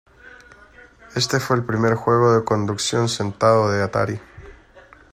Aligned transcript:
Este 1.15 1.39
fue 1.39 1.57
el 1.57 1.63
primer 1.63 1.93
juego 1.93 2.33
de 2.33 2.43
conducción 2.43 3.07
sentado 3.07 3.69
de 3.71 3.83
Atari. 3.83 4.19